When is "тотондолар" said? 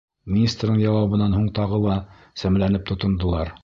2.93-3.59